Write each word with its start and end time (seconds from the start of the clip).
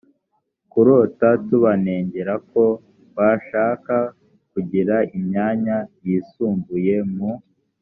kurota 0.71 1.27
tubanengera 1.47 2.35
ko 2.51 2.63
bashaka 3.17 3.95
kugira 4.51 4.95
imyanya 5.17 5.77
yisumbuye 6.05 6.95
mu 7.13 7.29